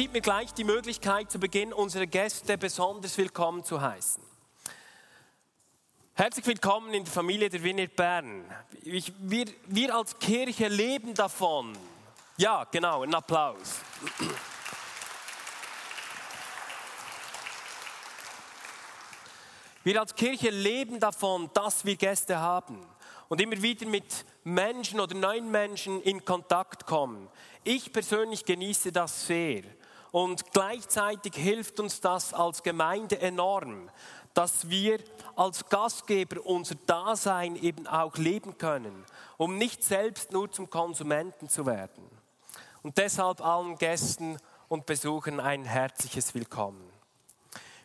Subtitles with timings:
[0.00, 4.22] Gibt mir gleich die Möglichkeit, zu Beginn unsere Gäste besonders willkommen zu heißen.
[6.14, 8.46] Herzlich willkommen in der Familie der Vineyard Bern.
[8.82, 11.76] Ich, wir, wir als Kirche leben davon.
[12.38, 13.80] Ja, genau, ein Applaus.
[19.84, 22.78] Wir als Kirche leben davon, dass wir Gäste haben
[23.28, 27.28] und immer wieder mit Menschen oder neuen Menschen in Kontakt kommen.
[27.64, 29.62] Ich persönlich genieße das sehr
[30.12, 33.90] und gleichzeitig hilft uns das als Gemeinde enorm,
[34.34, 34.98] dass wir
[35.36, 39.04] als Gastgeber unser Dasein eben auch leben können,
[39.36, 42.04] um nicht selbst nur zum Konsumenten zu werden.
[42.82, 44.38] Und deshalb allen Gästen
[44.68, 46.90] und Besuchern ein herzliches Willkommen.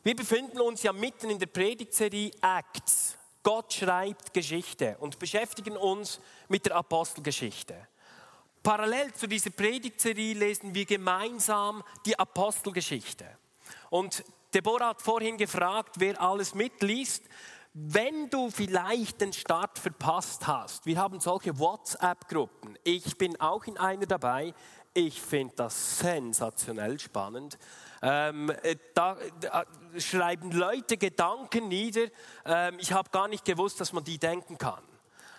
[0.04, 3.18] Wir befinden uns ja mitten in der Predigtserie Acts.
[3.42, 7.76] Gott schreibt Geschichte und beschäftigen uns mit der Apostelgeschichte.
[8.66, 13.24] Parallel zu dieser Predigtserie lesen wir gemeinsam die Apostelgeschichte.
[13.92, 17.26] Und Deborah hat vorhin gefragt, wer alles mitliest.
[17.74, 22.76] Wenn du vielleicht den Start verpasst hast, wir haben solche WhatsApp-Gruppen.
[22.84, 24.56] Ich bin auch in einer dabei.
[24.96, 27.60] Ich finde das sensationell spannend.
[28.02, 29.66] Ähm, äh, da, da,
[30.00, 32.08] schreiben Leute Gedanken nieder.
[32.46, 34.82] Ähm, ich habe gar nicht gewusst, dass man die denken kann.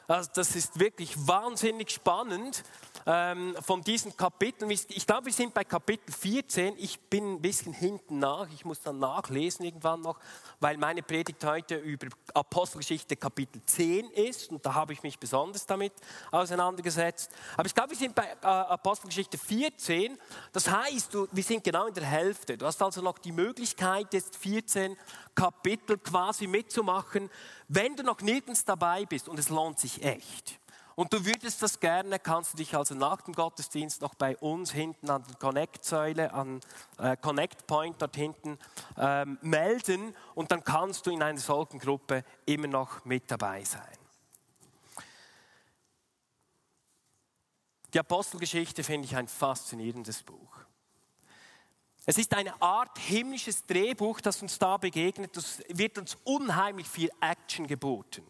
[0.06, 2.62] Also das ist wirklich wahnsinnig spannend
[3.06, 4.70] ähm, von diesen Kapiteln.
[4.70, 6.74] Ich glaube, wir sind bei Kapitel 14.
[6.76, 8.48] Ich bin ein bisschen hinten nach.
[8.52, 10.18] Ich muss dann nachlesen irgendwann noch,
[10.58, 14.50] weil meine Predigt heute über Apostelgeschichte Kapitel 10 ist.
[14.50, 15.92] Und da habe ich mich besonders damit
[16.32, 17.30] auseinandergesetzt.
[17.56, 20.18] Aber ich glaube, wir sind bei äh, Apostelgeschichte 14.
[20.52, 22.58] Das heißt, du, wir sind genau in der Hälfte.
[22.58, 24.96] Du hast also noch die Möglichkeit, jetzt 14
[25.36, 27.30] Kapitel quasi mitzumachen,
[27.68, 29.28] wenn du noch nirgends dabei bist.
[29.28, 30.58] Und es lohnt sich echt
[30.96, 34.72] und du würdest das gerne, kannst du dich also nach dem Gottesdienst noch bei uns
[34.72, 36.60] hinten an der Connect-Säule, an
[36.98, 38.58] äh, Connect Point dort hinten
[38.96, 43.96] ähm, melden und dann kannst du in einer solchen Gruppe immer noch mit dabei sein.
[47.92, 50.56] Die Apostelgeschichte finde ich ein faszinierendes Buch.
[52.06, 55.36] Es ist eine Art himmlisches Drehbuch, das uns da begegnet.
[55.36, 58.24] Es wird uns unheimlich viel Action geboten.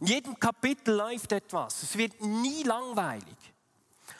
[0.00, 1.82] In jedem Kapitel läuft etwas.
[1.82, 3.36] Es wird nie langweilig.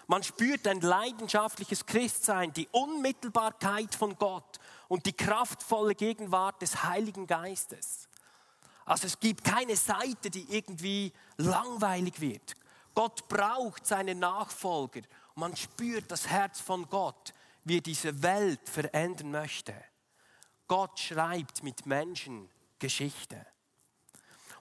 [0.07, 7.27] Man spürt ein leidenschaftliches Christsein, die Unmittelbarkeit von Gott und die kraftvolle Gegenwart des Heiligen
[7.27, 8.09] Geistes.
[8.85, 12.55] Also es gibt keine Seite, die irgendwie langweilig wird.
[12.95, 15.03] Gott braucht seine Nachfolger.
[15.35, 17.35] Man spürt das Herz von Gott,
[17.65, 19.75] wie er diese Welt verändern möchte.
[20.69, 22.49] Gott schreibt mit Menschen
[22.79, 23.45] Geschichte.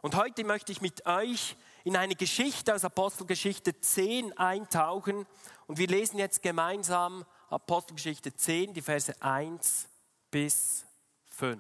[0.05, 5.25] Und heute möchte ich mit euch in eine Geschichte aus Apostelgeschichte 10 eintauchen.
[5.65, 9.87] Und wir lesen jetzt gemeinsam Apostelgeschichte 10, die Verse 1
[10.29, 10.85] bis
[11.31, 11.59] 5.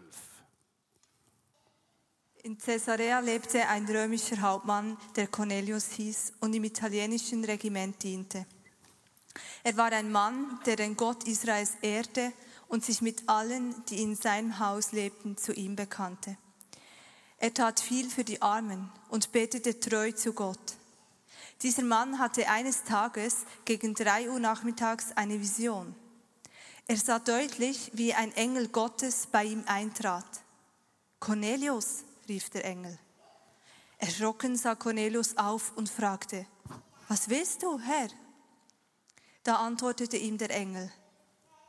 [2.43, 8.45] In Caesarea lebte ein römischer Hauptmann, der Cornelius hieß und im italienischen Regiment diente.
[9.63, 12.31] Er war ein Mann, der den Gott Israels ehrte
[12.67, 16.37] und sich mit allen, die in seinem Haus lebten, zu ihm bekannte.
[17.45, 20.77] Er tat viel für die Armen und betete treu zu Gott.
[21.61, 25.93] Dieser Mann hatte eines Tages gegen drei Uhr nachmittags eine Vision.
[26.87, 30.25] Er sah deutlich, wie ein Engel Gottes bei ihm eintrat.
[31.19, 32.97] Cornelius, rief der Engel.
[33.99, 36.47] Erschrocken sah Cornelius auf und fragte,
[37.09, 38.07] was willst du, Herr?
[39.43, 40.91] Da antwortete ihm der Engel,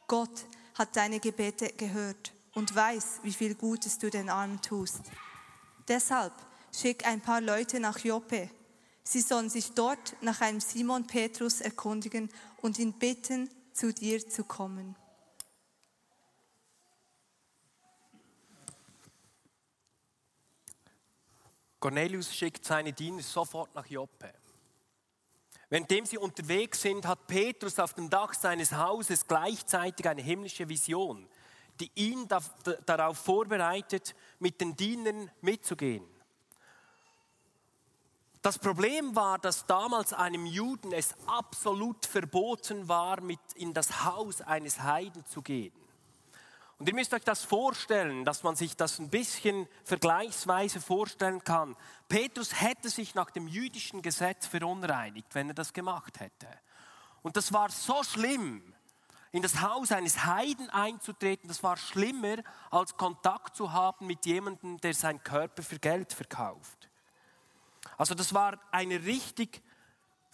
[0.06, 5.02] Gott hat deine Gebete gehört und weiß, wie viel Gutes du den Armen tust.
[5.88, 6.32] Deshalb
[6.74, 8.50] schick ein paar Leute nach Joppe.
[9.04, 12.30] Sie sollen sich dort nach einem Simon Petrus erkundigen
[12.60, 14.96] und ihn bitten, zu dir zu kommen.
[21.78, 24.32] Cornelius schickt seine Diener sofort nach Joppe.
[25.68, 31.28] Währenddem sie unterwegs sind, hat Petrus auf dem Dach seines Hauses gleichzeitig eine himmlische Vision
[31.80, 32.28] die ihn
[32.86, 36.04] darauf vorbereitet, mit den Dienern mitzugehen.
[38.42, 44.40] Das Problem war, dass damals einem Juden es absolut verboten war, mit in das Haus
[44.40, 45.72] eines Heiden zu gehen.
[46.78, 51.74] Und ihr müsst euch das vorstellen, dass man sich das ein bisschen vergleichsweise vorstellen kann.
[52.08, 56.48] Petrus hätte sich nach dem jüdischen Gesetz verunreinigt, wenn er das gemacht hätte.
[57.22, 58.62] Und das war so schlimm,
[59.32, 62.36] in das Haus eines Heiden einzutreten, das war schlimmer,
[62.70, 66.88] als Kontakt zu haben mit jemandem, der seinen Körper für Geld verkauft.
[67.96, 69.62] Also das war eine richtig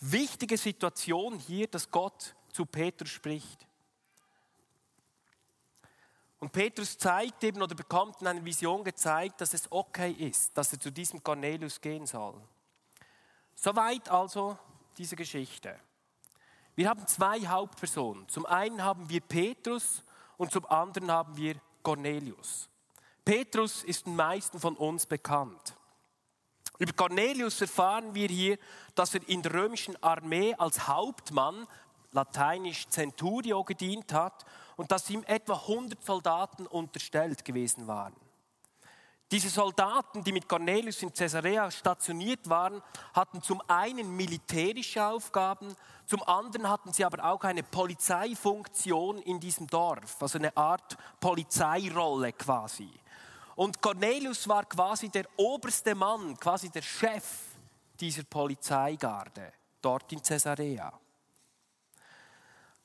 [0.01, 3.67] wichtige Situation hier, dass Gott zu Petrus spricht.
[6.39, 10.73] Und Petrus zeigt eben oder bekommt in einer Vision gezeigt, dass es okay ist, dass
[10.73, 12.35] er zu diesem Cornelius gehen soll.
[13.55, 14.59] Soweit also
[14.99, 15.79] diese Geschichte.
[16.75, 18.29] Wir haben zwei Hauptpersonen.
[18.29, 20.03] Zum einen haben wir Petrus
[20.39, 22.69] und zum anderen haben wir Cornelius.
[23.25, 25.77] Petrus ist den meisten von uns bekannt.
[26.79, 28.59] Über Cornelius erfahren wir hier,
[28.95, 31.67] dass er in der römischen Armee als Hauptmann,
[32.11, 34.45] lateinisch Centurio, gedient hat
[34.77, 38.15] und dass ihm etwa 100 Soldaten unterstellt gewesen waren.
[39.33, 42.83] Diese Soldaten, die mit Cornelius in Caesarea stationiert waren,
[43.15, 45.75] hatten zum einen militärische Aufgaben,
[46.05, 52.35] zum anderen hatten sie aber auch eine Polizeifunktion in diesem Dorf, also eine Art Polizeirolle
[52.35, 52.91] quasi.
[53.57, 57.25] Und Cornelius war quasi der oberste Mann, quasi der Chef
[57.99, 59.51] dieser Polizeigarde
[59.81, 60.93] dort in Caesarea.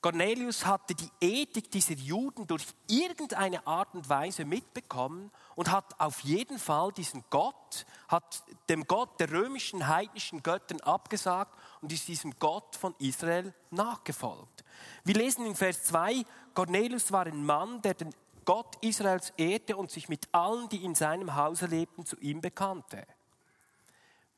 [0.00, 6.20] Cornelius hatte die Ethik dieser Juden durch irgendeine Art und Weise mitbekommen und hat auf
[6.20, 12.32] jeden Fall diesen Gott, hat dem Gott der römischen heidnischen Göttern abgesagt und ist diesem
[12.38, 14.64] Gott von Israel nachgefolgt.
[15.02, 16.24] Wir lesen in Vers 2,
[16.54, 20.94] Cornelius war ein Mann, der den Gott Israels ehrte und sich mit allen, die in
[20.94, 23.04] seinem Hause lebten, zu ihm bekannte.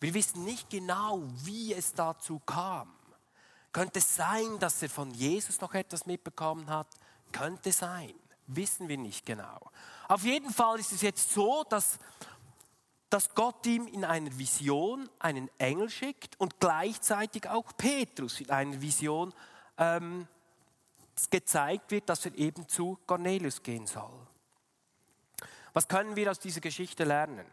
[0.00, 2.90] Wir wissen nicht genau, wie es dazu kam.
[3.72, 6.88] Könnte es sein, dass er von Jesus noch etwas mitbekommen hat?
[7.32, 8.14] Könnte sein.
[8.46, 9.70] Wissen wir nicht genau.
[10.08, 11.98] Auf jeden Fall ist es jetzt so, dass,
[13.08, 18.80] dass Gott ihm in einer Vision einen Engel schickt und gleichzeitig auch Petrus in einer
[18.80, 19.32] Vision
[19.78, 20.26] ähm,
[21.30, 24.26] gezeigt wird, dass er eben zu Cornelius gehen soll.
[25.72, 27.46] Was können wir aus dieser Geschichte lernen?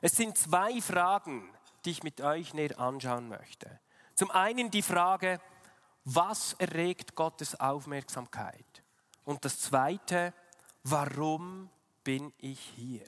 [0.00, 1.52] Es sind zwei Fragen,
[1.84, 3.80] die ich mit euch näher anschauen möchte.
[4.14, 5.40] Zum einen die Frage,
[6.04, 8.82] was erregt Gottes Aufmerksamkeit?
[9.24, 10.32] Und das zweite,
[10.82, 11.70] warum
[12.04, 13.06] bin ich hier?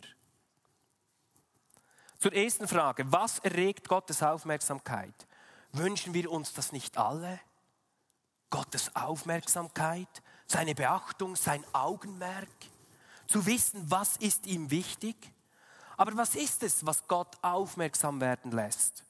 [2.18, 5.26] Zur ersten Frage, was erregt Gottes Aufmerksamkeit?
[5.72, 7.38] Wünschen wir uns das nicht alle?
[8.48, 12.48] Gottes Aufmerksamkeit, seine Beachtung, sein Augenmerk,
[13.26, 15.16] zu wissen, was ist ihm wichtig.
[15.96, 19.05] Aber was ist es, was Gott aufmerksam werden lässt?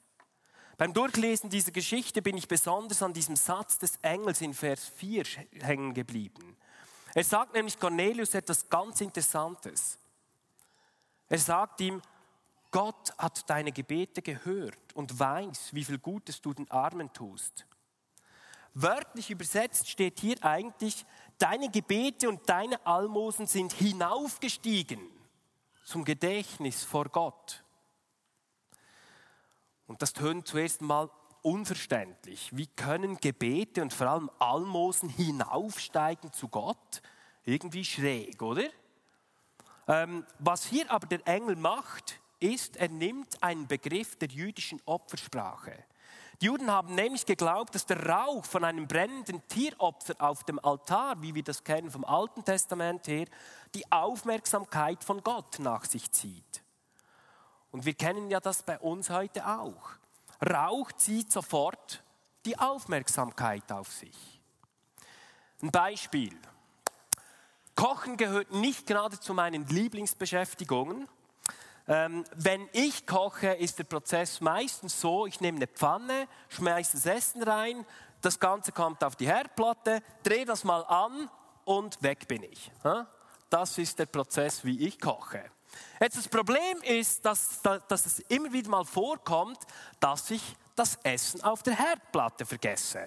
[0.79, 5.25] Beim Durchlesen dieser Geschichte bin ich besonders an diesem Satz des Engels in Vers 4
[5.63, 6.57] hängen geblieben.
[7.15, 9.99] Er sagt nämlich Cornelius etwas ganz Interessantes.
[11.31, 12.03] Er sagt ihm,
[12.71, 17.65] Gott hat deine Gebete gehört und weiß, wie viel Gutes du den Armen tust.
[18.75, 21.07] Wörtlich übersetzt steht hier eigentlich,
[21.39, 25.01] deine Gebete und deine Almosen sind hinaufgestiegen
[25.85, 27.65] zum Gedächtnis vor Gott.
[29.87, 31.11] Und das tönt zuerst mal
[31.43, 32.51] unverständlich.
[32.53, 37.03] Wie können Gebete und vor allem Almosen hinaufsteigen zu Gott?
[37.45, 38.65] Irgendwie schräg, oder?
[39.87, 45.85] Ähm, was hier aber der Engel macht, ist, er nimmt einen Begriff der jüdischen Opfersprache.
[46.41, 51.23] Die Juden haben nämlich geglaubt, dass der Rauch von einem brennenden Tieropfer auf dem Altar,
[51.23, 53.27] wie wir das kennen vom Alten Testament her,
[53.75, 56.63] die Aufmerksamkeit von Gott nach sich zieht.
[57.77, 59.91] Und wir kennen ja das bei uns heute auch.
[60.43, 62.03] Rauch zieht sofort
[62.47, 64.41] die Aufmerksamkeit auf sich.
[65.61, 66.35] Ein Beispiel.
[67.75, 71.07] Kochen gehört nicht gerade zu meinen Lieblingsbeschäftigungen.
[71.87, 77.05] Ähm, wenn ich koche, ist der Prozess meistens so, ich nehme eine Pfanne, schmeiße das
[77.05, 77.85] Essen rein,
[78.23, 81.29] das Ganze kommt auf die Herdplatte, drehe das mal an
[81.67, 82.73] und weg bin ich.
[83.51, 85.45] Das ist der Prozess, wie ich koche.
[86.01, 89.59] Jetzt das Problem ist, dass, dass es immer wieder mal vorkommt,
[90.01, 90.43] dass ich
[90.75, 93.07] das Essen auf der Herdplatte vergesse.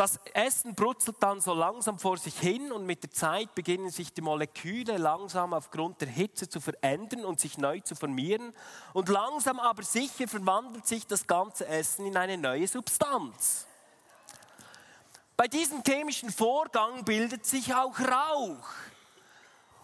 [0.00, 4.14] Das Essen brutzelt dann so langsam vor sich hin und mit der Zeit beginnen sich
[4.14, 8.54] die Moleküle langsam aufgrund der Hitze zu verändern und sich neu zu formieren.
[8.94, 13.66] Und langsam aber sicher verwandelt sich das ganze Essen in eine neue Substanz.
[15.36, 18.68] Bei diesem chemischen Vorgang bildet sich auch Rauch.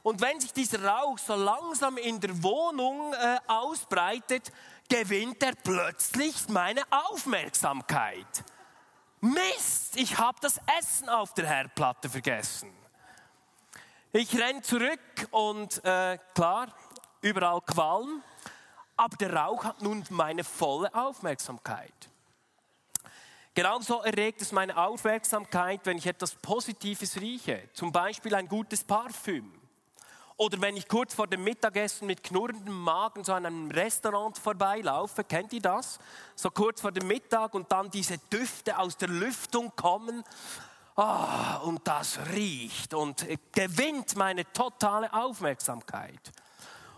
[0.06, 4.52] Und wenn sich dieser Rauch so langsam in der Wohnung äh, ausbreitet,
[4.88, 8.44] gewinnt er plötzlich meine Aufmerksamkeit.
[9.20, 12.72] Mist, ich habe das Essen auf der Herdplatte vergessen.
[14.12, 15.00] Ich renne zurück
[15.32, 16.68] und äh, klar,
[17.20, 18.22] überall Qualm,
[18.96, 22.08] aber der Rauch hat nun meine volle Aufmerksamkeit.
[23.54, 29.65] Genauso erregt es meine Aufmerksamkeit, wenn ich etwas Positives rieche, zum Beispiel ein gutes Parfüm.
[30.38, 35.24] Oder wenn ich kurz vor dem Mittagessen mit knurrendem Magen so an einem Restaurant vorbeilaufe,
[35.24, 35.98] kennt ihr das?
[36.34, 40.22] So kurz vor dem Mittag und dann diese Düfte aus der Lüftung kommen.
[40.94, 46.32] Ah, und das riecht und gewinnt meine totale Aufmerksamkeit.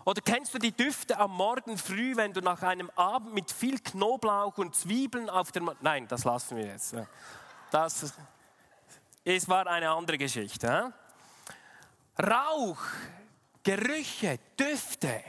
[0.03, 3.79] Oder kennst du die Düfte am Morgen früh, wenn du nach einem Abend mit viel
[3.79, 5.61] Knoblauch und Zwiebeln auf der...
[5.61, 6.95] Ma Nein, das lassen wir jetzt.
[7.71, 8.13] Das
[9.23, 10.91] es war eine andere Geschichte.
[12.17, 12.79] Rauch
[13.69, 15.21] Gerüche, Düfte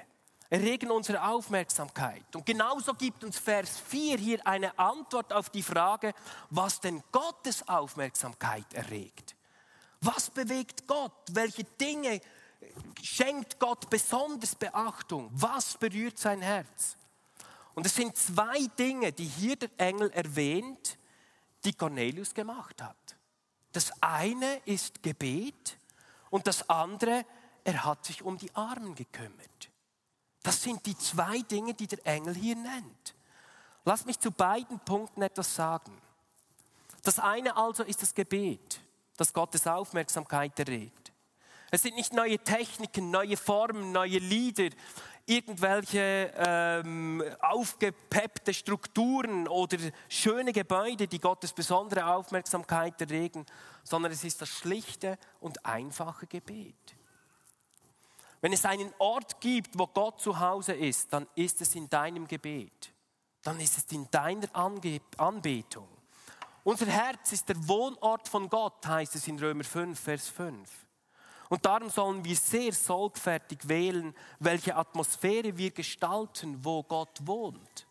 [0.49, 2.35] erregen unsere Aufmerksamkeit.
[2.35, 6.15] Und genauso gibt uns Vers 4 hier eine Antwort auf die Frage,
[6.49, 9.37] was denn Gottes Aufmerksamkeit erregt.
[10.01, 11.13] Was bewegt Gott?
[11.33, 12.19] Welche Dinge
[13.03, 15.29] schenkt Gott besonders Beachtung?
[15.35, 16.97] Was berührt sein Herz?
[17.75, 20.97] Und es sind zwei Dinge, die hier der Engel erwähnt,
[21.63, 23.17] die Cornelius gemacht hat.
[23.73, 25.77] Das eine ist Gebet
[26.31, 29.71] und das andere ist er hat sich um die Armen gekümmert.
[30.43, 33.15] Das sind die zwei Dinge, die der Engel hier nennt.
[33.85, 36.01] Lass mich zu beiden Punkten etwas sagen.
[37.03, 38.81] Das eine also ist das Gebet,
[39.17, 41.13] das Gottes Aufmerksamkeit erregt.
[41.71, 44.71] Es sind nicht neue Techniken, neue Formen, neue Lieder,
[45.25, 53.47] irgendwelche ähm, aufgepeppte Strukturen oder schöne Gebäude, die Gottes besondere Aufmerksamkeit erregen,
[53.85, 56.97] sondern es ist das schlichte und einfache Gebet.
[58.41, 62.27] Wenn es einen Ort gibt, wo Gott zu Hause ist, dann ist es in deinem
[62.27, 62.93] Gebet.
[63.43, 65.89] Dann ist es in deiner Ange Anbetung.
[66.63, 70.71] Unser Herz ist der Wohnort von Gott, heißt es in Römer 5, Vers 5.
[71.49, 77.87] Und darum sollen wir sehr sorgfältig wählen, welche Atmosphäre wir gestalten, wo Gott wohnt.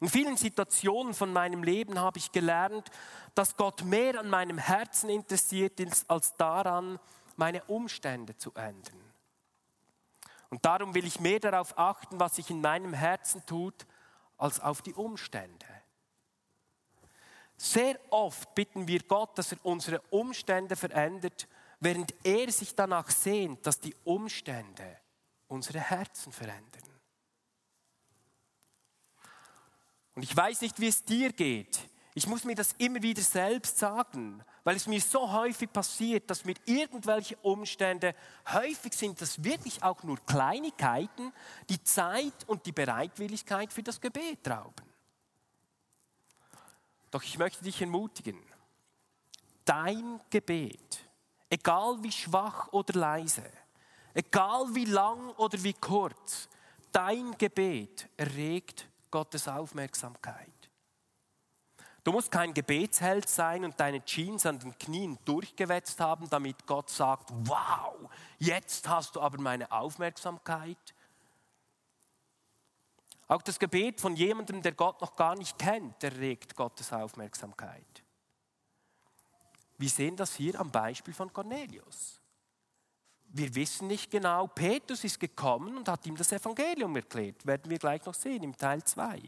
[0.00, 2.88] In vielen Situationen von meinem Leben habe ich gelernt,
[3.34, 6.98] dass Gott mehr an meinem Herzen interessiert ist, als daran,
[7.36, 9.07] meine Umstände zu ändern.
[10.50, 13.86] Und darum will ich mehr darauf achten, was sich in meinem Herzen tut,
[14.38, 15.66] als auf die Umstände.
[17.56, 21.48] Sehr oft bitten wir Gott, dass er unsere Umstände verändert,
[21.80, 24.98] während er sich danach sehnt, dass die Umstände
[25.48, 26.82] unsere Herzen verändern.
[30.14, 31.78] Und ich weiß nicht, wie es dir geht.
[32.18, 36.44] Ich muss mir das immer wieder selbst sagen, weil es mir so häufig passiert, dass
[36.44, 38.12] mir irgendwelche Umstände,
[38.52, 41.32] häufig sind das wirklich auch nur Kleinigkeiten,
[41.68, 44.84] die Zeit und die Bereitwilligkeit für das Gebet rauben.
[47.12, 48.42] Doch ich möchte dich ermutigen,
[49.64, 50.98] dein Gebet,
[51.48, 53.48] egal wie schwach oder leise,
[54.12, 56.48] egal wie lang oder wie kurz,
[56.90, 60.57] dein Gebet erregt Gottes Aufmerksamkeit.
[62.04, 66.88] Du musst kein Gebetsheld sein und deine Jeans an den Knien durchgewetzt haben, damit Gott
[66.88, 67.94] sagt, wow,
[68.38, 70.94] jetzt hast du aber meine Aufmerksamkeit.
[73.26, 78.02] Auch das Gebet von jemandem, der Gott noch gar nicht kennt, erregt Gottes Aufmerksamkeit.
[79.76, 82.20] Wir sehen das hier am Beispiel von Cornelius.
[83.30, 87.44] Wir wissen nicht genau, Petrus ist gekommen und hat ihm das Evangelium erklärt.
[87.44, 89.20] Werden wir gleich noch sehen im Teil 2.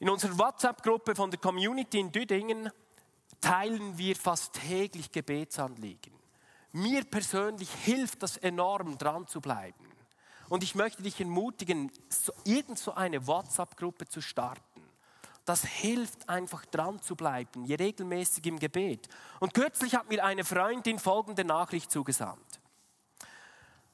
[0.00, 2.70] In unserer WhatsApp-Gruppe von der Community in Düdingen
[3.38, 6.14] teilen wir fast täglich Gebetsanliegen.
[6.72, 9.84] Mir persönlich hilft das enorm, dran zu bleiben.
[10.48, 11.92] Und ich möchte dich ermutigen,
[12.44, 14.82] irgend so eine WhatsApp-Gruppe zu starten.
[15.44, 19.06] Das hilft einfach dran zu bleiben, je regelmäßig im Gebet.
[19.38, 22.60] Und kürzlich hat mir eine Freundin folgende Nachricht zugesandt.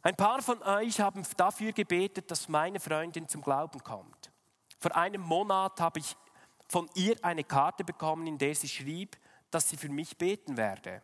[0.02, 4.30] Ein paar von euch haben dafür gebetet, dass meine Freundin zum Glauben kommt.
[4.78, 6.16] Vor einem Monat habe ich
[6.68, 9.16] von ihr eine Karte bekommen, in der sie schrieb,
[9.50, 11.02] dass sie für mich beten werde.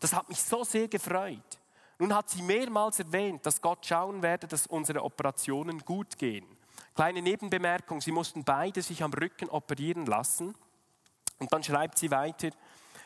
[0.00, 1.60] Das hat mich so sehr gefreut.
[1.98, 6.46] Nun hat sie mehrmals erwähnt, dass Gott schauen werde, dass unsere Operationen gut gehen.
[6.94, 10.54] Kleine Nebenbemerkung, sie mussten beide sich am Rücken operieren lassen.
[11.38, 12.50] Und dann schreibt sie weiter,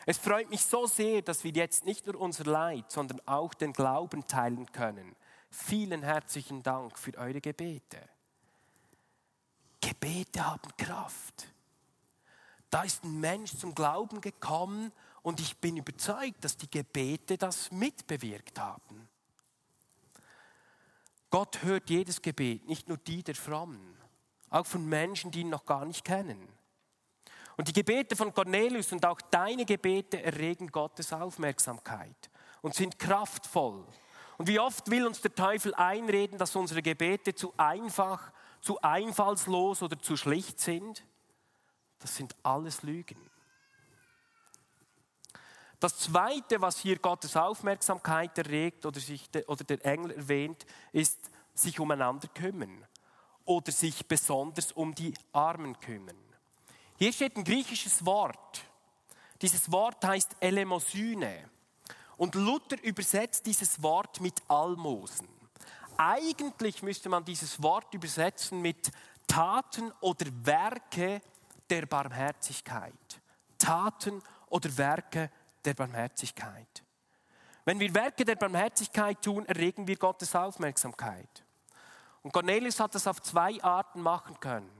[0.05, 3.71] es freut mich so sehr, dass wir jetzt nicht nur unser Leid, sondern auch den
[3.71, 5.15] Glauben teilen können.
[5.49, 7.99] Vielen herzlichen Dank für eure Gebete.
[10.01, 11.47] Gebete haben Kraft.
[12.71, 14.91] Da ist ein Mensch zum Glauben gekommen
[15.21, 19.07] und ich bin überzeugt, dass die Gebete das mitbewirkt haben.
[21.29, 23.95] Gott hört jedes Gebet, nicht nur die der Frommen,
[24.49, 26.49] auch von Menschen, die ihn noch gar nicht kennen.
[27.57, 32.31] Und die Gebete von Cornelius und auch deine Gebete erregen Gottes Aufmerksamkeit
[32.63, 33.85] und sind kraftvoll.
[34.39, 38.31] Und wie oft will uns der Teufel einreden, dass unsere Gebete zu einfach,
[38.61, 41.03] zu einfallslos oder zu schlicht sind?
[41.99, 43.17] Das sind alles Lügen.
[45.79, 51.31] Das Zweite, was hier Gottes Aufmerksamkeit erregt oder, sich de, oder der Engel erwähnt, ist
[51.55, 52.85] sich umeinander kümmern
[53.45, 56.17] oder sich besonders um die Armen kümmern.
[56.97, 58.63] Hier steht ein griechisches Wort.
[59.41, 61.49] Dieses Wort heißt Elemosyne.
[62.15, 65.27] Und Luther übersetzt dieses Wort mit Almosen.
[66.03, 68.91] Eigentlich müsste man dieses Wort übersetzen mit
[69.27, 71.21] Taten oder Werke
[71.69, 73.21] der Barmherzigkeit.
[73.59, 75.29] Taten oder Werke
[75.63, 76.83] der Barmherzigkeit.
[77.65, 81.45] Wenn wir Werke der Barmherzigkeit tun, erregen wir Gottes Aufmerksamkeit.
[82.23, 84.71] Und Cornelius hat das auf zwei Arten machen können.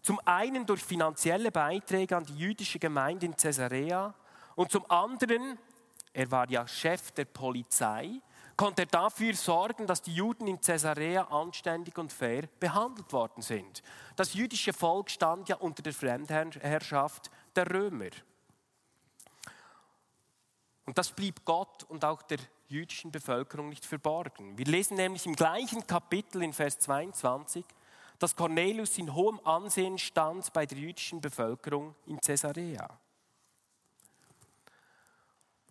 [0.00, 4.14] Zum einen durch finanzielle Beiträge an die jüdische Gemeinde in Caesarea
[4.54, 5.58] und zum anderen,
[6.14, 8.22] er war ja Chef der Polizei,
[8.56, 13.82] konnte er dafür sorgen, dass die Juden in Caesarea anständig und fair behandelt worden sind.
[14.16, 18.10] Das jüdische Volk stand ja unter der Fremdherrschaft der Römer.
[20.86, 24.56] Und das blieb Gott und auch der jüdischen Bevölkerung nicht verborgen.
[24.56, 27.64] Wir lesen nämlich im gleichen Kapitel in Vers 22,
[28.18, 32.88] dass Cornelius in hohem Ansehen stand bei der jüdischen Bevölkerung in Caesarea.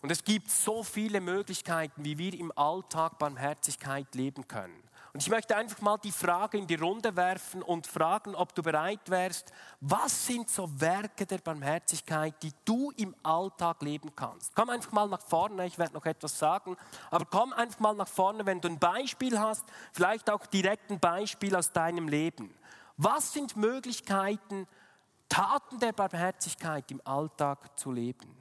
[0.05, 4.83] Und es gibt so viele Möglichkeiten, wie wir im Alltag Barmherzigkeit leben können.
[5.13, 8.61] Und ich möchte einfach mal die Frage in die Runde werfen und fragen, ob du
[8.61, 14.53] bereit wärst, was sind so Werke der Barmherzigkeit, die du im Alltag leben kannst?
[14.53, 16.77] Komm einfach mal nach vorne, ich werde noch etwas sagen,
[17.09, 20.99] aber komm einfach mal nach vorne, wenn du ein Beispiel hast, vielleicht auch direkt ein
[20.99, 22.53] Beispiel aus deinem Leben.
[22.97, 24.67] Was sind Möglichkeiten,
[25.29, 28.34] Taten der Barmherzigkeit im Alltag zu leben?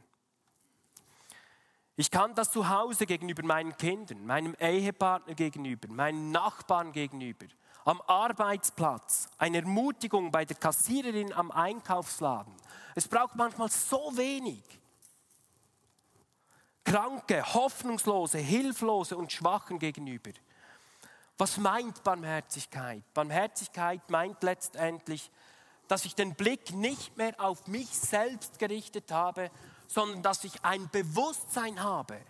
[1.97, 7.47] Ich kann das zu Hause gegenüber meinen Kindern, meinem Ehepartner gegenüber, meinen Nachbarn gegenüber,
[7.85, 12.53] am Arbeitsplatz, eine Ermutigung bei der Kassiererin am Einkaufsladen.
[12.97, 14.63] Es braucht manchmal so wenig.
[16.83, 20.33] Kranke, hoffnungslose, hilflose und Schwachen gegenüber.
[21.39, 23.03] Was meint Barmherzigkeit?
[23.15, 25.31] Barmherzigkeit meint letztendlich,
[25.89, 29.51] dass ich den Blick nicht mehr auf mich selbst gerichtet habe,
[29.87, 32.21] sondern dass ich ein Bewusstsein habe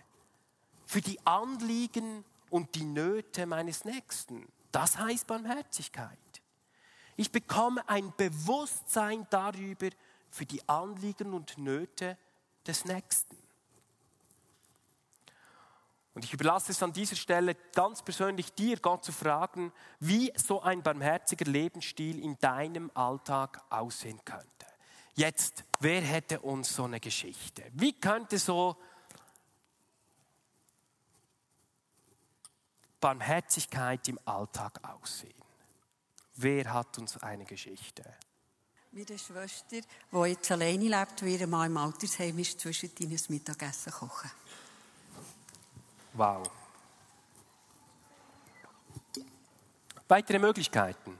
[0.85, 4.47] für die Anliegen und die Nöte meines Nächsten.
[4.71, 6.17] Das heißt Barmherzigkeit.
[7.15, 9.89] Ich bekomme ein Bewusstsein darüber
[10.29, 12.17] für die Anliegen und Nöte
[12.67, 13.37] des Nächsten.
[16.13, 20.61] Und ich überlasse es an dieser Stelle ganz persönlich dir, Gott zu fragen, wie so
[20.61, 24.54] ein barmherziger Lebensstil in deinem Alltag aussehen könnte.
[25.15, 27.63] Jetzt, wer hätte uns so eine Geschichte?
[27.73, 28.75] Wie könnte so
[32.99, 35.33] Barmherzigkeit im Alltag aussehen?
[36.35, 38.03] Wer hat uns eine Geschichte?
[38.91, 39.79] Meine Schwester,
[40.11, 44.31] die jetzt alleine lebt, wie ihr Mann im Altersheim ist, zwischen ein Mittagessen kochen.
[46.13, 46.49] Wow.
[50.07, 51.19] Weitere Möglichkeiten?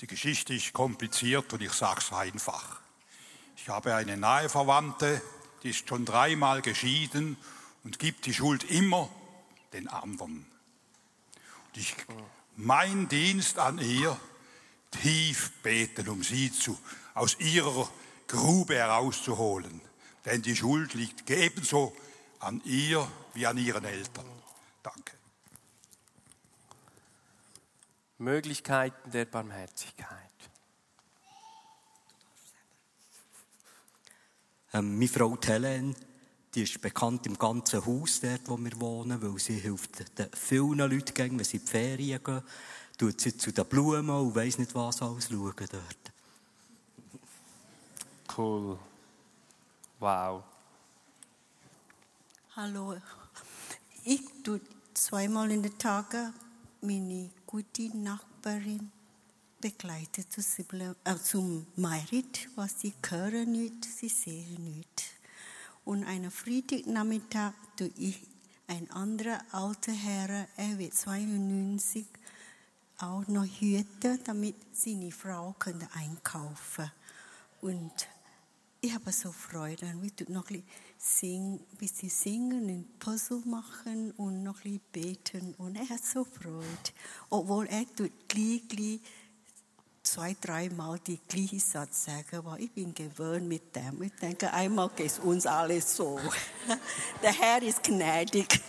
[0.00, 2.80] Die Geschichte ist kompliziert und ich sage es einfach.
[3.56, 5.22] Ich habe eine nahe Verwandte,
[5.62, 7.36] die ist schon dreimal geschieden
[7.82, 9.08] und gibt die Schuld immer
[9.72, 10.46] den anderen.
[11.66, 11.94] Und ich,
[12.56, 14.18] mein Dienst an ihr,
[14.90, 16.78] tief beten, um sie zu,
[17.14, 17.88] aus ihrer
[18.28, 19.80] Grube herauszuholen.
[20.24, 21.96] Denn die Schuld liegt ebenso
[22.40, 24.26] an ihr wie an ihren Eltern.
[24.82, 25.15] Danke.
[28.18, 30.30] Möglichkeiten der Barmherzigkeit.
[34.72, 35.94] Ähm, meine Frau Helen,
[36.54, 40.78] die ist bekannt im ganzen Haus, dort, wo wir wohnen, weil sie hilft den vielen
[40.78, 42.42] Leuten, wenn sie in die Ferien gehen,
[42.96, 46.12] tut sie zu den Blumen und weiss nicht was alles schauen dort.
[48.36, 48.78] Cool.
[49.98, 50.42] Wow.
[52.54, 52.96] Hallo.
[54.04, 54.60] Ich tue
[54.94, 56.32] zweimal in den Tagen
[56.80, 58.90] meine gute Nachbarin
[59.60, 65.04] begleitet zu äh, zum Merit, was sie hören nicht, sie sehen nicht.
[65.84, 68.20] Und einen Freitagnachmittag tue ich
[68.66, 72.06] ein anderer alter Herr, er wird 92,
[72.98, 76.90] auch noch hüten, damit seine Frau könnte einkaufen
[77.60, 77.92] Und
[78.80, 79.92] ich habe so Freude.
[80.00, 80.62] Wir tun noch ein
[80.96, 85.54] bisschen, bisschen singen, ein Puzzle machen und noch ein bisschen beten.
[85.58, 86.66] Und er hat so Freude.
[87.30, 89.00] Obwohl er tut gleich, gleich
[90.02, 94.02] zwei, dreimal die gleiche Satz sagen, weil ich bin gewöhnt mit dem.
[94.02, 96.20] Ich denke, einmal geht es uns alles so.
[97.22, 98.60] Der Herr ist gnädig.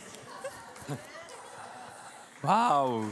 [2.42, 3.06] Wow.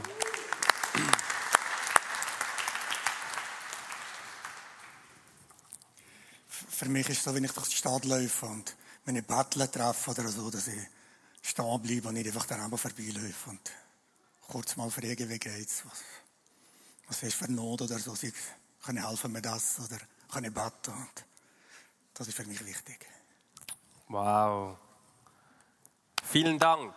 [6.75, 9.71] Für mich ist es so, wenn ich durch die Stadt laufe und wenn ich Bettler
[9.71, 10.81] treffe oder so, dass ich
[11.41, 13.71] stehen bleibe und nicht einfach daran vorbeiläufe und
[14.45, 16.03] kurz mal fragen, wie geht's, was,
[17.07, 18.33] was ist für Not oder so, sie
[18.83, 19.97] können helfen mir das oder
[20.29, 21.25] können beten und
[22.13, 23.07] das ist für mich wichtig.
[24.09, 24.77] Wow.
[26.23, 26.93] Vielen Dank.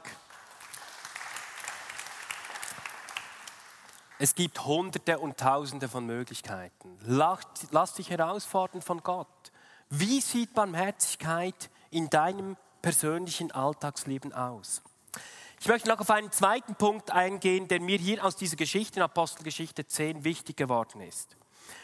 [4.19, 6.99] Es gibt Hunderte und Tausende von Möglichkeiten.
[7.03, 9.53] Lass, lass dich herausfordern von Gott.
[9.91, 14.83] Wie sieht Barmherzigkeit in deinem persönlichen Alltagsleben aus?
[15.61, 19.03] Ich möchte noch auf einen zweiten Punkt eingehen, der mir hier aus dieser Geschichte in
[19.03, 21.37] Apostelgeschichte 10 wichtig geworden ist.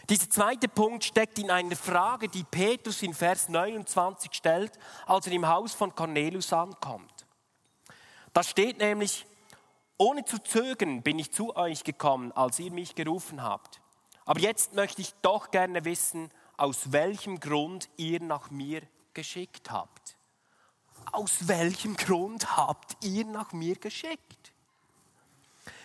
[0.08, 5.32] Dieser zweite Punkt steckt in einer Frage, die Petrus in Vers 29 stellt, als er
[5.32, 7.26] im Haus von Cornelius ankommt.
[8.32, 9.26] Da steht nämlich,
[9.96, 13.80] ohne zu zögern bin ich zu euch gekommen, als ihr mich gerufen habt.
[14.26, 20.16] Aber jetzt möchte ich doch gerne wissen, aus welchem Grund ihr nach mir geschickt habt.
[21.12, 24.52] Aus welchem Grund habt ihr nach mir geschickt?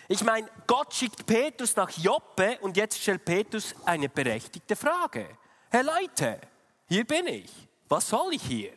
[0.08, 5.38] Ich meine, Gott schickt Petrus nach Joppe und jetzt stellt Petrus eine berechtigte Frage.
[5.70, 6.40] Herr Leute,
[6.88, 7.50] hier bin ich.
[7.88, 8.72] Was soll ich hier?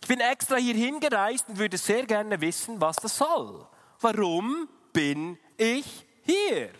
[0.00, 3.66] Ich bin extra hier hingereist und würde sehr gerne wissen, was das soll.
[4.00, 6.70] Warum bin ich hier?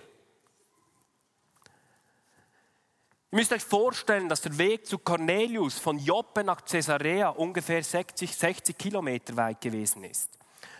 [3.31, 8.35] Ihr müsst euch vorstellen, dass der Weg zu Cornelius von Joppe nach Caesarea ungefähr 60,
[8.35, 10.31] 60 Kilometer weit gewesen ist.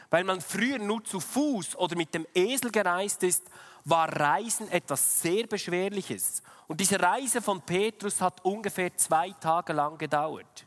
[0.09, 3.45] Weil man früher nur zu Fuß oder mit dem Esel gereist ist,
[3.85, 6.43] war Reisen etwas sehr Beschwerliches.
[6.69, 10.67] Und diese Reise von Petrus hat ungefähr zwei Tage lang gedauert.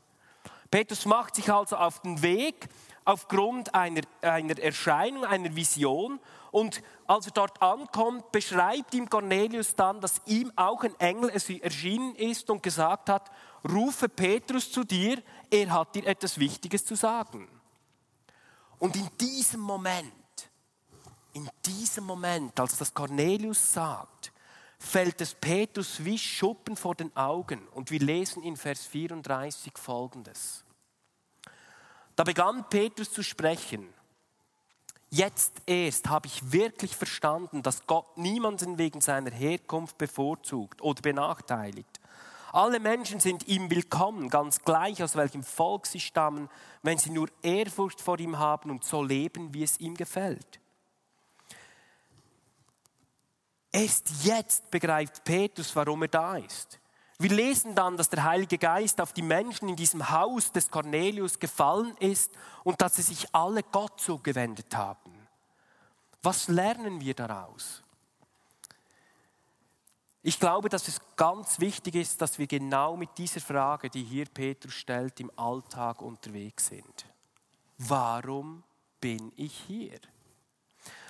[0.70, 2.70] Petrus macht sich also auf den Weg
[3.06, 6.20] aufgrund einer, einer Erscheinung, einer Vision.
[6.52, 12.16] Und als er dort ankommt, beschreibt ihm Cornelius dann, dass ihm auch ein Engel erschienen
[12.16, 13.32] ist und gesagt hat,
[13.68, 17.48] rufe Petrus zu dir, er hat dir etwas Wichtiges zu sagen.
[18.80, 20.12] Und in diesem Moment,
[21.34, 24.34] in diesem Moment, als das Cornelius sagt,
[24.78, 27.68] fällt es Petrus wie Schuppen vor den Augen.
[27.70, 30.66] Und wir lesen in Vers 34 folgendes.
[32.16, 33.94] Da begann Petrus zu sprechen.
[35.14, 42.00] Jetzt erst habe ich wirklich verstanden, dass Gott niemanden wegen seiner Herkunft bevorzugt oder benachteiligt.
[42.54, 46.50] Alle Menschen sind ihm willkommen, ganz gleich aus welchem Volk sie stammen,
[46.82, 50.62] wenn sie nur Ehrfurcht vor ihm haben und so leben, wie es ihm gefällt.
[53.74, 56.81] Erst jetzt begreift Petrus, warum er da ist.
[57.22, 61.38] Wir lesen dann, dass der Heilige Geist auf die Menschen in diesem Haus des Cornelius
[61.38, 62.32] gefallen ist
[62.64, 65.12] und dass sie sich alle Gott zugewendet haben.
[66.24, 67.84] Was lernen wir daraus?
[70.24, 74.26] Ich glaube, dass es ganz wichtig ist, dass wir genau mit dieser Frage, die hier
[74.26, 77.06] Petrus stellt, im Alltag unterwegs sind.
[77.78, 78.64] Warum
[79.00, 80.00] bin ich hier?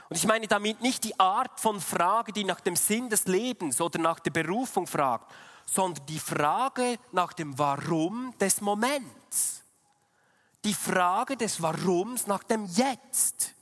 [0.09, 3.79] Und ich meine damit nicht die Art von Frage, die nach dem Sinn des Lebens
[3.79, 5.31] oder nach der Berufung fragt,
[5.71, 9.63] sondern die Frage nach dem Warum des Moments.
[10.65, 13.55] Die Frage des Warums nach dem Jetzt.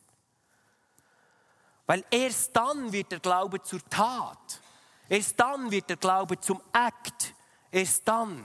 [1.85, 4.59] Weil erst dann wird der Glaube zur Tat.
[5.07, 7.35] Erst dann wird der Glaube zum Akt.
[7.71, 8.43] Erst dann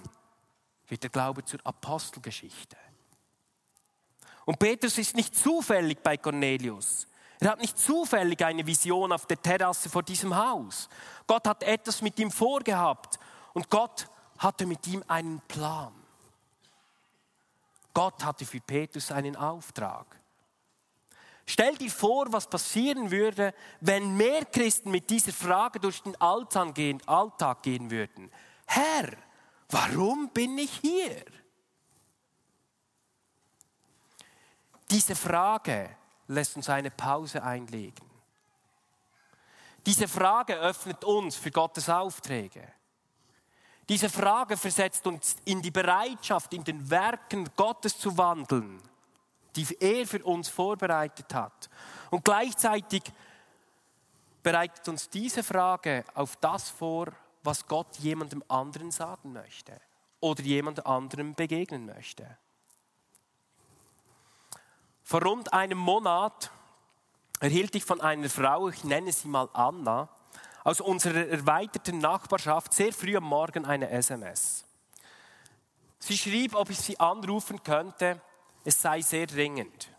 [0.88, 2.77] wird der Glaube zur Apostelgeschichte.
[4.44, 7.09] Und Petrus ist nicht zufällig bei Cornelius.
[7.40, 10.88] Er hat nicht zufällig eine Vision auf der Terrasse vor diesem Haus.
[11.27, 13.18] Gott hat etwas mit ihm vorgehabt
[13.54, 14.06] und Gott
[14.38, 15.92] hatte mit ihm einen Plan.
[17.94, 20.06] Gott hatte für Petrus einen Auftrag.
[21.46, 26.74] Stell dir vor, was passieren würde, wenn mehr Christen mit dieser Frage durch den Alltag
[27.62, 28.30] gehen, würden.
[28.66, 29.12] Herr,
[29.68, 31.24] warum bin ich hier?
[34.90, 35.96] Diese Frage
[36.28, 38.10] lässt uns eine Pause einlegen.
[39.84, 42.72] Diese Frage öffnet uns für Gottes Aufträge.
[43.88, 48.80] Diese Frage versetzt uns in die Bereitschaft, in den Werken Gottes zu wandeln,
[49.56, 51.68] die er für uns vorbereitet hat.
[52.10, 53.02] Und gleichzeitig
[54.42, 57.08] bereitet uns diese Frage auf das vor,
[57.42, 59.80] was Gott jemandem anderen sagen möchte.
[60.24, 62.38] oder jemand anderem begegnen möchte.
[65.02, 66.50] Vor rund einem Monat
[67.40, 70.08] erhielt ich von einer Frau, ich nenne sie mal Anna,
[70.64, 74.64] aus unserer erweiterten Nachbarschaft sehr früh am Morgen eine SMS.
[75.98, 78.20] Sie schrieb, ob ich sie anrufen könnte,
[78.64, 79.90] es sei sehr dringend.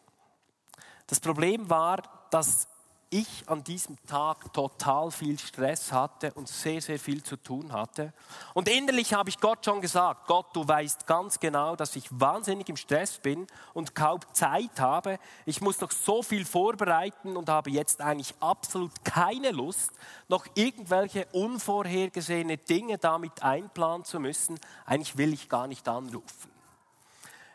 [1.07, 2.67] Das Problem war, dass
[3.15, 8.11] ich an diesem Tag total viel Stress hatte und sehr, sehr viel zu tun hatte.
[8.53, 12.67] Und innerlich habe ich Gott schon gesagt, Gott, du weißt ganz genau, dass ich wahnsinnig
[12.67, 15.17] im Stress bin und kaum Zeit habe.
[15.45, 19.91] Ich muss noch so viel vorbereiten und habe jetzt eigentlich absolut keine Lust,
[20.27, 24.59] noch irgendwelche unvorhergesehene Dinge damit einplanen zu müssen.
[24.85, 26.51] Eigentlich will ich gar nicht anrufen.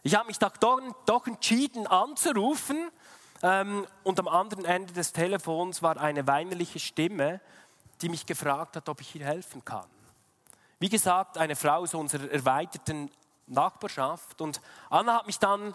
[0.02, 0.56] Ich habe mich doch,
[1.04, 2.90] doch entschieden anzurufen
[3.42, 7.40] und am anderen Ende des Telefons war eine weinerliche Stimme,
[8.02, 9.88] die mich gefragt hat, ob ich ihr helfen kann.
[10.78, 13.10] Wie gesagt, eine Frau aus unserer erweiterten
[13.46, 14.40] Nachbarschaft.
[14.40, 15.74] Und Anna hat mich dann,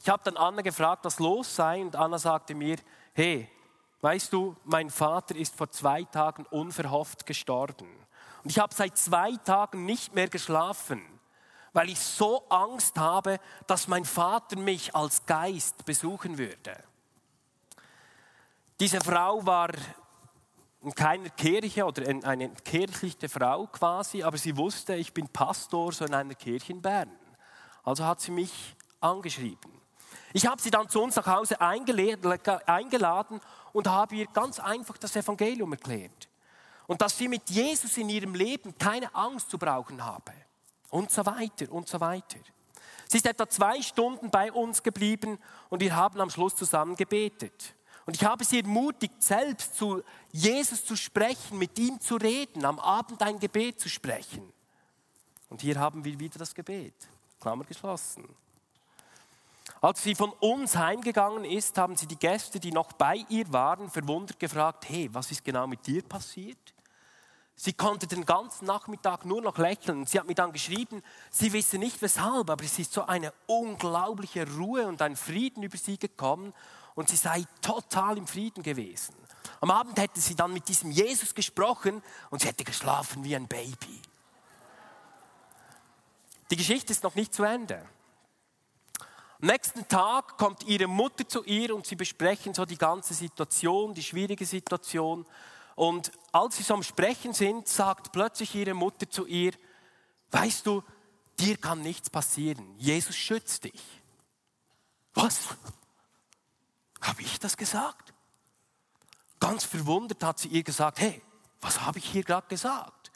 [0.00, 1.80] ich habe dann Anna gefragt, was los sei.
[1.80, 2.76] Und Anna sagte mir,
[3.14, 3.48] hey,
[4.00, 7.88] weißt du, mein Vater ist vor zwei Tagen unverhofft gestorben.
[8.42, 11.02] Und ich habe seit zwei Tagen nicht mehr geschlafen,
[11.72, 16.76] weil ich so Angst habe, dass mein Vater mich als Geist besuchen würde.
[18.82, 19.70] Diese Frau war
[20.82, 26.04] in keiner Kirche oder eine kirchliche Frau quasi, aber sie wusste, ich bin Pastor so
[26.04, 27.12] in einer Kirche in Bern.
[27.84, 29.70] Also hat sie mich angeschrieben.
[30.32, 33.40] Ich habe sie dann zu uns nach Hause eingeladen
[33.72, 36.28] und habe ihr ganz einfach das Evangelium erklärt.
[36.88, 40.32] Und dass sie mit Jesus in ihrem Leben keine Angst zu brauchen habe.
[40.90, 42.40] Und so weiter und so weiter.
[43.06, 45.38] Sie ist etwa zwei Stunden bei uns geblieben
[45.70, 47.76] und wir haben am Schluss zusammen gebetet.
[48.04, 52.78] Und ich habe sie ermutigt, selbst zu Jesus zu sprechen, mit ihm zu reden, am
[52.78, 54.52] Abend ein Gebet zu sprechen.
[55.48, 56.94] Und hier haben wir wieder das Gebet.
[57.40, 58.28] Klammer geschlossen.
[59.80, 63.90] Als sie von uns heimgegangen ist, haben sie die Gäste, die noch bei ihr waren,
[63.90, 66.72] verwundert gefragt, hey, was ist genau mit dir passiert?
[67.54, 70.06] Sie konnte den ganzen Nachmittag nur noch lächeln.
[70.06, 74.50] Sie hat mir dann geschrieben, sie wisse nicht weshalb, aber es ist so eine unglaubliche
[74.56, 76.54] Ruhe und ein Frieden über sie gekommen
[76.94, 79.14] und sie sei total im Frieden gewesen.
[79.60, 83.48] Am Abend hätte sie dann mit diesem Jesus gesprochen und sie hätte geschlafen wie ein
[83.48, 84.00] Baby.
[86.50, 87.86] Die Geschichte ist noch nicht zu Ende.
[89.40, 93.94] Am nächsten Tag kommt ihre Mutter zu ihr und sie besprechen so die ganze Situation,
[93.94, 95.26] die schwierige Situation.
[95.74, 99.52] Und als sie so am Sprechen sind, sagt plötzlich ihre Mutter zu ihr,
[100.30, 100.84] weißt du,
[101.40, 102.74] dir kann nichts passieren.
[102.78, 103.82] Jesus schützt dich.
[105.14, 105.48] Was?
[107.02, 108.14] Habe ich das gesagt?
[109.40, 111.20] Ganz verwundert hat sie ihr gesagt, hey,
[111.60, 113.10] was habe ich hier gerade gesagt?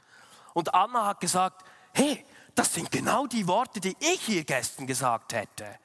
[0.55, 5.35] Und Anna hat gesagt, hey, das sind genau die Worte, die ich ihr gestern gesagt
[5.35, 5.79] hätte.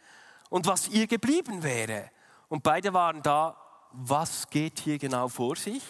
[0.50, 2.10] Und was ihr geblieben wäre.
[2.50, 3.56] Und beide waren da,
[3.92, 5.84] was geht hier genau vor sich?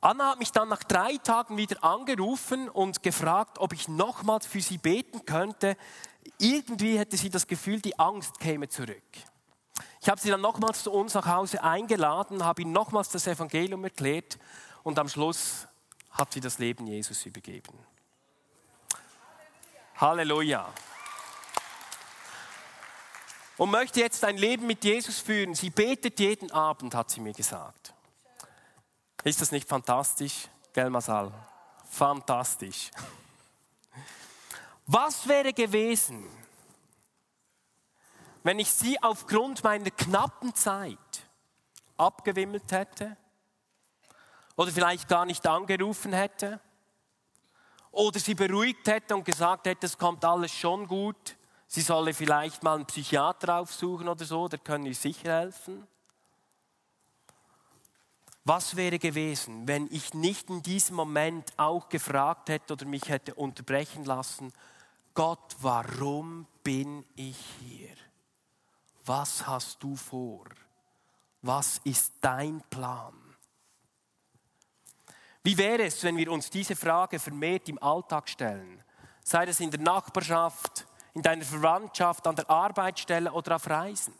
[0.00, 4.60] Anna hat mich dann nach drei Tagen wieder angerufen und gefragt, ob ich nochmals für
[4.60, 5.76] sie beten könnte.
[6.38, 9.02] Irgendwie hätte sie das Gefühl, die Angst käme zurück.
[10.00, 13.84] Ich habe sie dann nochmals zu uns nach Hause eingeladen, habe ihnen nochmals das Evangelium
[13.84, 14.38] erklärt
[14.82, 15.66] und am Schluss
[16.10, 17.78] hat sie das Leben Jesus übergeben.
[19.96, 20.68] Halleluja.
[23.56, 25.54] Und möchte jetzt ein Leben mit Jesus führen.
[25.54, 27.94] Sie betet jeden Abend, hat sie mir gesagt.
[29.22, 30.48] Ist das nicht fantastisch?
[30.72, 31.32] Gell, Masal?
[31.88, 32.90] Fantastisch.
[34.86, 36.26] Was wäre gewesen,
[38.42, 40.98] wenn ich sie aufgrund meiner knappen Zeit
[41.96, 43.16] abgewimmelt hätte
[44.56, 46.60] oder vielleicht gar nicht angerufen hätte
[47.90, 52.62] oder sie beruhigt hätte und gesagt hätte, es kommt alles schon gut, sie solle vielleicht
[52.62, 55.86] mal einen Psychiater aufsuchen oder so, der kann ihr sicher helfen.
[58.44, 63.34] Was wäre gewesen, wenn ich nicht in diesem Moment auch gefragt hätte oder mich hätte
[63.34, 64.52] unterbrechen lassen,
[65.14, 67.94] Gott, warum bin ich hier?
[69.04, 70.44] Was hast du vor?
[71.42, 73.14] Was ist dein Plan?
[75.42, 78.82] Wie wäre es, wenn wir uns diese Frage vermehrt im Alltag stellen?
[79.24, 84.14] Sei es in der Nachbarschaft, in deiner Verwandtschaft, an der Arbeitsstelle oder auf Reisen.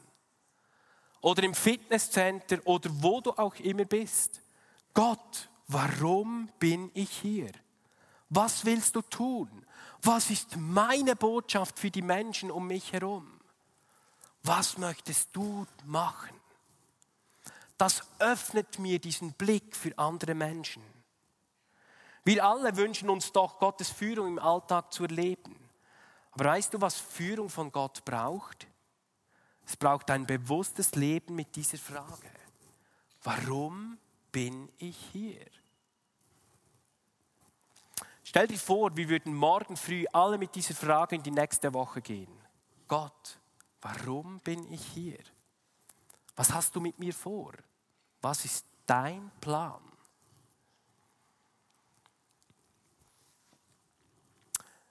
[1.20, 4.42] Oder im Fitnesscenter oder wo du auch immer bist.
[4.92, 7.52] Gott, warum bin ich hier?
[8.28, 9.64] Was willst du tun?
[10.02, 13.41] Was ist meine Botschaft für die Menschen um mich herum?
[14.42, 16.38] Was möchtest du machen?
[17.78, 20.83] Das öffnet mir diesen Blick für andere Menschen.
[22.24, 25.57] Wir alle wünschen uns doch, Gottes Führung im Alltag zu erleben.
[26.33, 28.66] Aber weißt du, was Führung von Gott braucht?
[29.66, 32.31] Es braucht ein bewusstes Leben mit dieser Frage.
[33.22, 33.98] Warum
[34.31, 35.44] bin ich hier?
[38.24, 42.00] Stell dir vor, wir würden morgen früh alle mit dieser Frage in die nächste Woche
[42.00, 42.33] gehen.
[42.88, 43.38] Gott,
[43.82, 45.18] warum bin ich hier?
[46.36, 47.52] Was hast du mit mir vor?
[48.20, 49.80] Was ist dein Plan?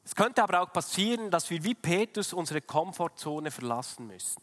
[0.03, 4.41] Es könnte aber auch passieren, dass wir wie Petrus unsere Komfortzone verlassen müssen,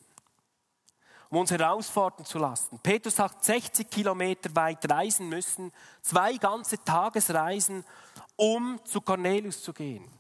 [1.28, 2.78] um uns herausfordern zu lassen.
[2.78, 7.84] Petrus hat 60 Kilometer weit reisen müssen, zwei ganze Tagesreisen,
[8.37, 10.11] um zu Cornelius zu gehen.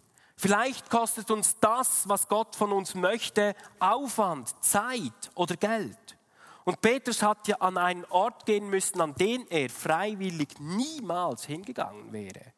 [0.40, 6.16] Vielleicht kostet uns das, was Gott von uns möchte, Aufwand, Zeit oder Geld.
[6.64, 12.12] Und Petrus hat ja an einen Ort gehen müssen, an den er freiwillig niemals hingegangen
[12.12, 12.52] wäre.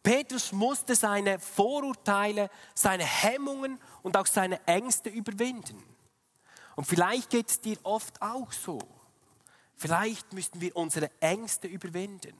[0.00, 5.82] Petrus musste seine Vorurteile, seine Hemmungen und auch seine Ängste überwinden.
[6.76, 8.78] Und vielleicht geht es dir oft auch so.
[9.76, 12.38] Vielleicht müssten wir unsere Ängste überwinden.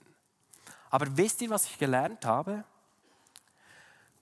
[0.89, 2.63] Aber wisst ihr, was ich gelernt habe?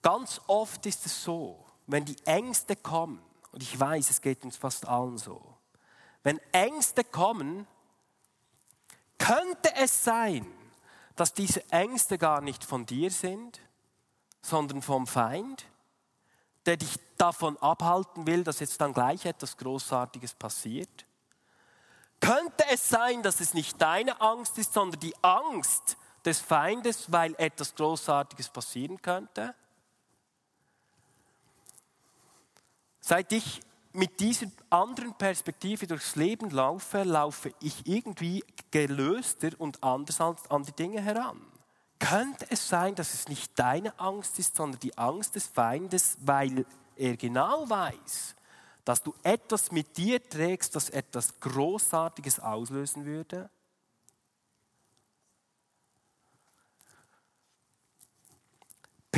[0.01, 4.57] Ganz oft ist es so, wenn die Ängste kommen, und ich weiß, es geht uns
[4.57, 5.41] fast allen so,
[6.23, 7.67] wenn Ängste kommen,
[9.17, 10.45] könnte es sein,
[11.15, 13.59] dass diese Ängste gar nicht von dir sind,
[14.41, 15.65] sondern vom Feind,
[16.65, 21.05] der dich davon abhalten will, dass jetzt dann gleich etwas Großartiges passiert?
[22.19, 27.35] Könnte es sein, dass es nicht deine Angst ist, sondern die Angst des Feindes, weil
[27.37, 29.55] etwas Großartiges passieren könnte?
[33.01, 33.61] Seit ich
[33.93, 40.71] mit dieser anderen Perspektive durchs Leben laufe, laufe ich irgendwie gelöster und anders an die
[40.71, 41.41] Dinge heran.
[41.99, 46.65] Könnte es sein, dass es nicht deine Angst ist, sondern die Angst des Feindes, weil
[46.95, 48.35] er genau weiß,
[48.85, 53.49] dass du etwas mit dir trägst, das etwas Großartiges auslösen würde?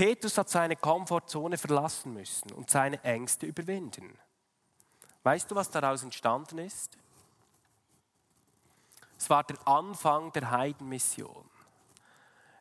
[0.03, 4.19] Petrus hat seine Komfortzone verlassen müssen und seine Ängste überwinden.
[5.23, 6.97] Weißt du, was daraus entstanden ist?
[9.17, 11.49] Es war der Anfang der Heidenmission.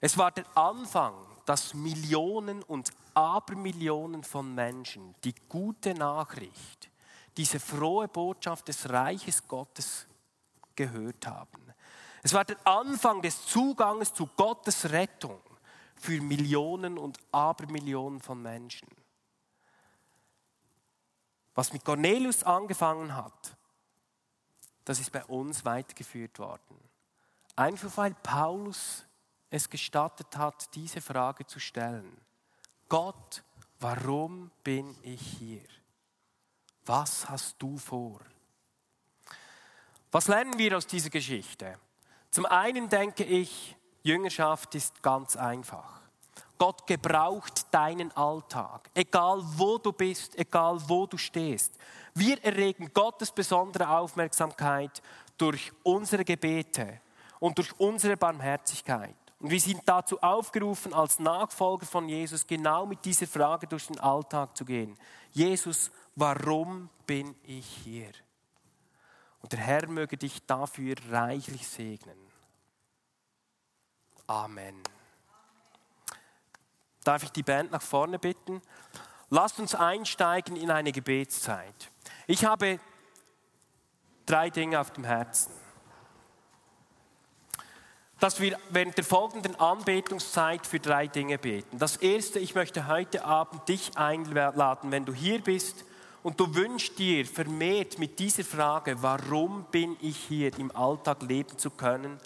[0.01, 6.93] Es war der Anfang, dass Millionen und Abermillionen von Menschen die gute Nachricht,
[7.37, 10.07] diese frohe Botschaft des Reiches Gottes
[10.77, 11.75] gehört haben.
[12.23, 15.41] Es war der Anfang des Zugangs zu Gottes Rettung
[16.03, 18.89] für Millionen und Abermillionen von Menschen.
[21.55, 23.57] Was mit Cornelius angefangen hat,
[24.85, 26.77] das ist bei uns weitergeführt worden.
[27.55, 29.05] Einfach weil Paulus
[29.49, 32.21] es gestattet hat, diese Frage zu stellen.
[32.89, 33.45] Gott,
[33.79, 35.63] warum bin ich hier?
[36.85, 38.21] Was hast du vor?
[40.11, 41.79] Was lernen wir aus dieser Geschichte?
[42.31, 46.01] Zum einen denke ich, Jüngerschaft ist ganz einfach.
[46.59, 51.73] Gott gebraucht deinen Alltag, egal wo du bist, egal wo du stehst.
[52.15, 55.03] Wir erregen Gottes besondere Aufmerksamkeit
[55.37, 57.01] durch unsere Gebete
[57.41, 59.17] und durch unsere Barmherzigkeit.
[59.41, 63.99] Und wir sind dazu aufgerufen, als Nachfolger von Jesus genau mit dieser Frage durch den
[63.99, 64.97] Alltag zu gehen.
[65.33, 68.13] Jesus, warum bin ich hier?
[69.41, 72.22] Und der Herr möge dich dafür reichlich segnen.
[74.27, 74.83] Amen.
[77.05, 78.63] Darf ich die Band nach vorne bitten?
[79.31, 81.91] Lasst uns einsteigen in eine Gebetszeit.
[82.27, 82.79] Ich habe
[84.27, 85.53] drei Dinge auf dem Herzen.
[88.21, 91.79] Dass wir während der folgenden Anbetungszeit für drei Dinge beten.
[91.79, 95.85] Das erste, ich möchte heute Abend dich einladen, wenn du hier bist
[96.23, 101.59] und du wünschst dir vermehrt mit dieser Frage, warum bin ich hier im Alltag leben
[101.59, 102.21] zu können,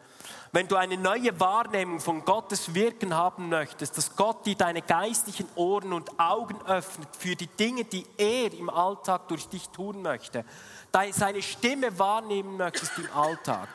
[0.53, 5.49] wenn du eine neue Wahrnehmung von Gottes Wirken haben möchtest, dass Gott dir deine geistlichen
[5.55, 10.45] Ohren und Augen öffnet für die Dinge, die er im Alltag durch dich tun möchte,
[11.11, 13.69] seine Stimme wahrnehmen möchtest im Alltag,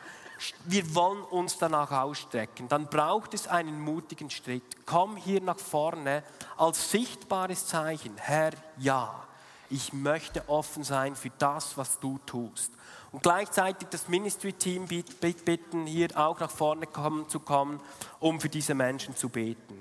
[0.64, 4.64] wir wollen uns danach ausstrecken, dann braucht es einen mutigen Schritt.
[4.86, 6.24] Komm hier nach vorne
[6.56, 8.16] als sichtbares Zeichen.
[8.16, 9.24] Herr, ja,
[9.72, 12.70] ich möchte offen sein für das, was du tust
[13.10, 17.80] und gleichzeitig das Ministry-Team bitten, hier auch nach vorne kommen, zu kommen,
[18.20, 19.80] um für diese Menschen zu beten.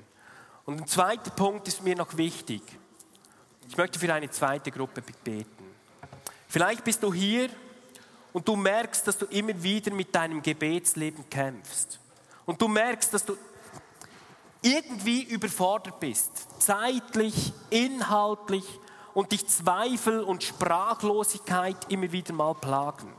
[0.66, 2.62] Und ein zweiter Punkt ist mir noch wichtig.
[3.68, 5.66] Ich möchte für eine zweite Gruppe beten.
[6.48, 7.50] Vielleicht bist du hier
[8.34, 12.00] und du merkst, dass du immer wieder mit deinem Gebetsleben kämpfst.
[12.46, 13.38] Und du merkst, dass du
[14.62, 18.66] irgendwie überfordert bist, zeitlich, inhaltlich
[19.14, 23.14] und dich Zweifel und Sprachlosigkeit immer wieder mal plagen,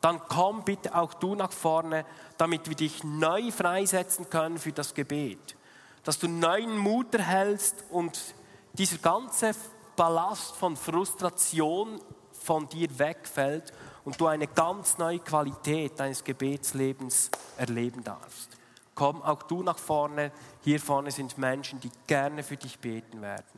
[0.00, 2.04] dann komm bitte auch du nach vorne,
[2.38, 5.56] damit wir dich neu freisetzen können für das Gebet.
[6.04, 8.18] Dass du neuen Mut erhältst und
[8.74, 9.52] dieser ganze
[9.96, 12.00] Ballast von Frustration
[12.32, 13.72] von dir wegfällt
[14.04, 18.50] und du eine ganz neue Qualität deines Gebetslebens erleben darfst.
[18.94, 20.30] Komm auch du nach vorne.
[20.62, 23.55] Hier vorne sind Menschen, die gerne für dich beten werden.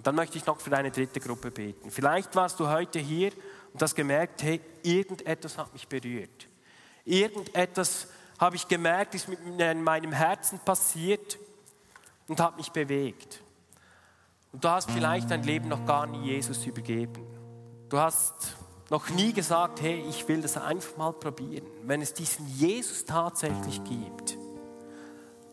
[0.00, 1.90] Und dann möchte ich noch für eine dritte Gruppe beten.
[1.90, 3.32] Vielleicht warst du heute hier
[3.74, 6.48] und hast gemerkt, hey, irgendetwas hat mich berührt.
[7.04, 8.06] Irgendetwas
[8.38, 11.38] habe ich gemerkt, ist in meinem Herzen passiert
[12.28, 13.42] und hat mich bewegt.
[14.52, 17.22] Und du hast vielleicht dein Leben noch gar nie Jesus übergeben.
[17.90, 18.56] Du hast
[18.88, 21.66] noch nie gesagt, hey, ich will das einfach mal probieren.
[21.82, 24.38] Wenn es diesen Jesus tatsächlich gibt,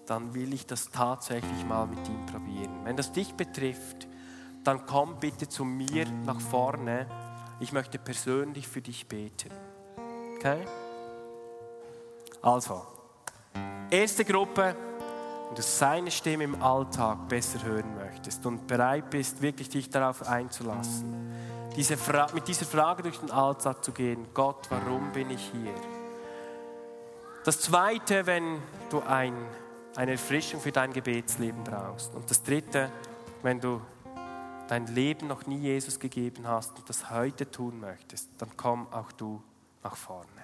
[0.05, 2.85] dann will ich das tatsächlich mal mit ihm probieren.
[2.85, 4.07] Wenn das dich betrifft,
[4.67, 7.07] dann komm bitte zu mir nach vorne.
[7.59, 9.51] Ich möchte persönlich für dich beten.
[10.35, 10.65] Okay?
[12.41, 12.85] Also,
[13.89, 14.75] erste Gruppe,
[15.47, 20.27] wenn du seine Stimme im Alltag besser hören möchtest und bereit bist, wirklich dich darauf
[20.27, 21.17] einzulassen
[21.77, 21.95] diese
[22.33, 25.75] mit dieser Frage durch den Alltag zu gehen, Gott, warum bin ich hier?
[27.43, 28.59] Das Zweite, wenn
[28.89, 29.33] du ein,
[29.95, 32.15] eine Erfrischung für dein Gebetsleben brauchst.
[32.15, 32.89] Und das Dritte,
[33.43, 33.79] wenn du
[34.67, 39.11] dein Leben noch nie Jesus gegeben hast und das heute tun möchtest, dann komm auch
[39.11, 39.41] du
[39.83, 40.36] nach vorne.